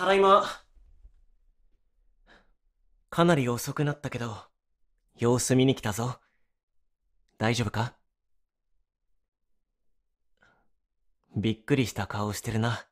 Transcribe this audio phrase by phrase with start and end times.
[0.00, 0.46] ただいま。
[3.10, 4.34] かなり遅くなったけど、
[5.18, 6.18] 様子見に来たぞ。
[7.36, 7.92] 大丈夫か？
[11.36, 12.86] びっくりした顔してるな。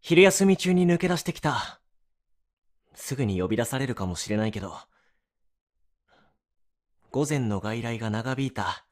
[0.00, 1.80] 昼休み中に抜け出してきた。
[2.96, 4.76] すぐに呼び出されるかもしれないけど。
[7.12, 8.84] 午前の外来が長引いた。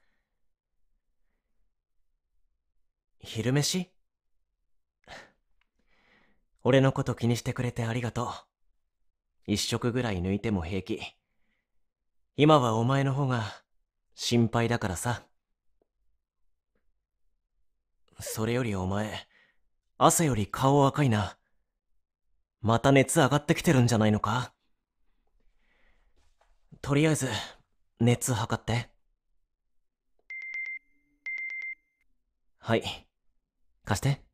[3.18, 3.90] 昼飯？
[6.68, 8.32] 俺のこと気にしてくれてありがとう。
[9.46, 11.00] 一食ぐらい抜いても平気。
[12.36, 13.44] 今はお前の方が
[14.16, 15.22] 心配だからさ。
[18.18, 19.28] それよりお前、
[19.96, 21.38] 朝より顔赤いな。
[22.62, 24.52] また熱上がってきてるんじゃないのか？
[26.82, 27.28] とりあえず、
[28.00, 28.90] 熱測って。
[32.58, 32.82] はい。
[33.84, 34.25] 貸して。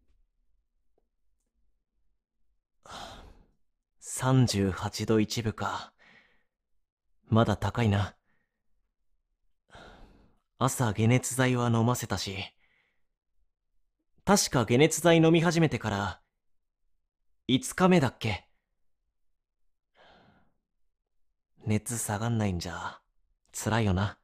[4.22, 5.92] 38度1分か。
[7.27, 8.14] まだ高いな。
[10.58, 12.36] 朝解熱剤は飲ませたし、
[14.24, 16.20] 確か解熱剤飲み始めてから
[17.48, 18.47] 5日目だっけ
[21.66, 23.00] 熱下がんないんじゃ
[23.52, 24.19] 辛いよな。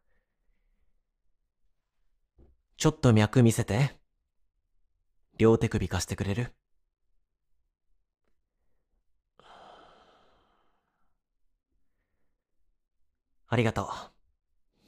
[2.77, 3.99] ちょっと脈見せて。
[5.39, 6.55] 両手首貸してくれる？
[13.49, 13.91] ありがと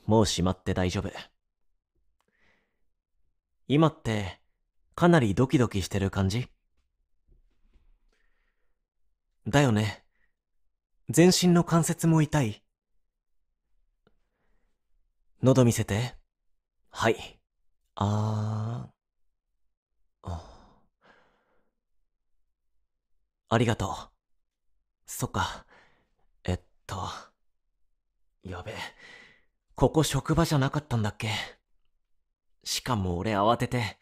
[0.07, 0.11] う。
[0.11, 1.11] もう閉まって大丈夫。
[3.69, 4.41] 今って、
[4.95, 6.49] かなりドキドキしてる感じ？
[9.47, 10.05] だよね。
[11.09, 12.63] 全身の関節も痛い。
[15.43, 16.17] 喉見せて。
[16.91, 17.41] はい。
[17.95, 18.91] あー。
[23.53, 24.11] ありがとう。
[25.07, 25.67] そっか。
[26.45, 27.30] えっと。
[28.43, 28.75] やべえ。
[29.75, 31.31] ここ職場じゃなかったんだっけ？
[32.65, 33.99] しかも俺慌てて、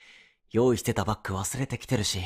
[0.51, 2.21] 用意してたバッグ忘れてきてるし。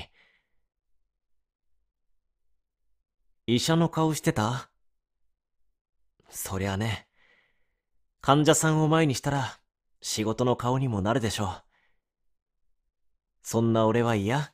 [3.47, 4.71] 医者の顔してた？
[6.31, 7.09] そりゃね。
[8.21, 9.59] 患者さんを前にしたら、
[10.01, 11.63] 仕事の顔にもなるでしょう。
[13.43, 14.53] そんな俺は嫌？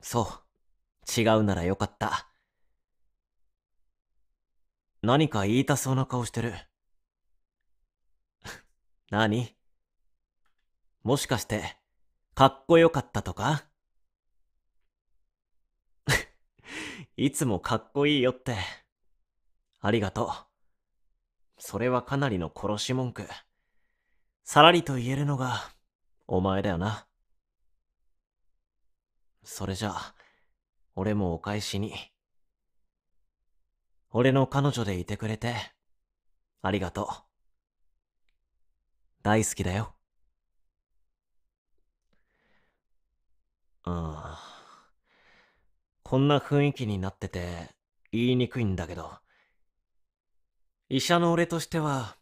[0.00, 1.20] そう。
[1.20, 2.28] 違うならよかった。
[5.06, 6.52] 何か言いたそうな顔してる。
[9.08, 9.54] 何？
[11.04, 11.76] もしかして、
[12.34, 13.68] かっこよかったとか？
[17.16, 18.56] いつもかっこいいよって。
[19.78, 20.28] ありがとう。
[21.58, 23.28] それはかなりの殺し文句。
[24.42, 25.72] さらりと言えるのが、
[26.26, 27.06] お前だよな。
[29.44, 30.16] それじゃあ、
[30.96, 31.94] 俺もお返しに。
[34.18, 35.54] 俺の彼女でいてくれて、
[36.62, 37.06] ありがとう。
[39.22, 39.94] 大好きだよ。
[43.82, 44.90] ああ。
[46.02, 47.68] こんな雰囲気になってて、
[48.10, 49.18] 言いにくいんだけど。
[50.88, 52.16] 医者の俺としては、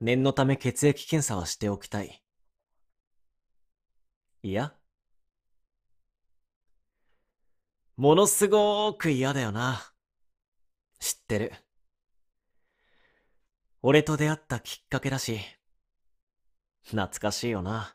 [0.00, 2.22] 念のため血液検査はしておきたい。
[4.42, 4.72] いや？
[7.98, 9.92] ものすごーく嫌だよな。
[10.98, 11.52] 知ってる。
[13.82, 15.38] 俺と出会ったきっかけだし、
[16.84, 17.94] 懐かしいよな。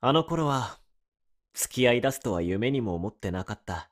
[0.00, 0.78] あの頃は、
[1.54, 3.90] 付き合い出すとは夢にも思ってなかった。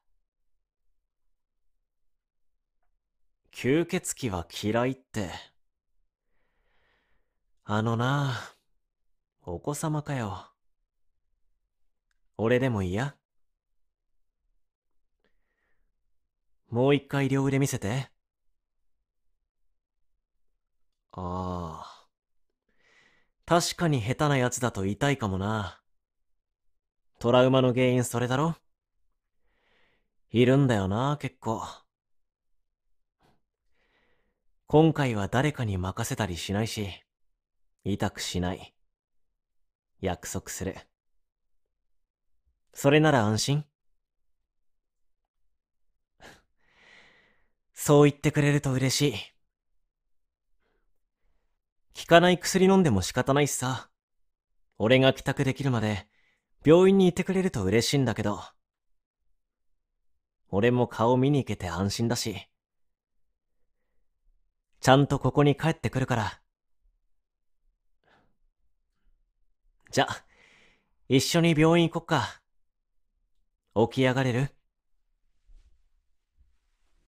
[3.52, 5.30] 吸血鬼は嫌いって。
[7.64, 8.32] あのな
[9.42, 10.46] お子様かよ。
[12.36, 13.16] 俺でも嫌？
[16.70, 18.10] もう一回両腕見せて。
[21.12, 22.06] ああ。
[23.46, 25.80] 確かに下手なやつだと痛いかもな。
[27.18, 28.54] トラウマの原因それだろ？
[30.30, 31.62] いるんだよな、結構。
[34.66, 36.90] 今回は誰かに任せたりしないし、
[37.84, 38.74] 痛くしない。
[40.02, 40.76] 約束する。
[42.74, 43.64] それなら安心
[47.80, 49.14] そう言ってくれると嬉しい。
[52.00, 53.88] 効かない薬飲んでも仕方ないしさ。
[54.78, 56.08] 俺が帰宅できるまで、
[56.66, 58.40] 病院にいてくれると嬉しいんだけど。
[60.50, 62.48] 俺も顔見に行けて安心だし。
[64.80, 66.40] ちゃんとここに帰ってくるから。
[69.92, 70.08] じゃ、
[71.08, 72.42] 一緒に病院行こっか。
[73.88, 74.57] 起き上がれる？